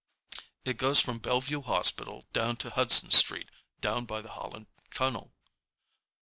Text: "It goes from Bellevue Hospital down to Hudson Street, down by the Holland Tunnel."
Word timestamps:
"It 0.65 0.77
goes 0.77 0.99
from 0.99 1.19
Bellevue 1.19 1.61
Hospital 1.61 2.25
down 2.33 2.55
to 2.55 2.71
Hudson 2.71 3.11
Street, 3.11 3.49
down 3.81 4.05
by 4.05 4.23
the 4.23 4.31
Holland 4.31 4.65
Tunnel." 4.89 5.31